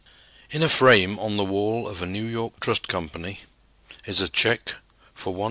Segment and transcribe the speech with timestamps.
[0.49, 3.41] In a frame on the wall of a New York trust company
[4.05, 4.77] is a check
[5.13, 5.39] for $171,981.